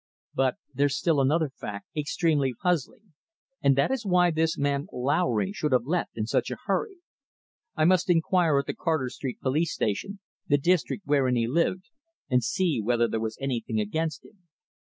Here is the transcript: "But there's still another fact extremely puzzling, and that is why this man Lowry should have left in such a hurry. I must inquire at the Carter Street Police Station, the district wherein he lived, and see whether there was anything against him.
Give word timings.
"But 0.33 0.55
there's 0.73 0.97
still 0.97 1.21
another 1.21 1.51
fact 1.55 1.85
extremely 1.95 2.55
puzzling, 2.59 3.13
and 3.61 3.75
that 3.75 3.91
is 3.91 4.03
why 4.03 4.31
this 4.31 4.57
man 4.57 4.87
Lowry 4.91 5.51
should 5.53 5.73
have 5.73 5.85
left 5.85 6.17
in 6.17 6.25
such 6.25 6.49
a 6.49 6.57
hurry. 6.65 6.95
I 7.75 7.85
must 7.85 8.09
inquire 8.09 8.57
at 8.57 8.65
the 8.65 8.73
Carter 8.73 9.09
Street 9.09 9.39
Police 9.41 9.75
Station, 9.75 10.19
the 10.47 10.57
district 10.57 11.05
wherein 11.05 11.35
he 11.35 11.45
lived, 11.45 11.85
and 12.31 12.43
see 12.43 12.81
whether 12.81 13.07
there 13.07 13.19
was 13.19 13.37
anything 13.39 13.79
against 13.79 14.25
him. 14.25 14.47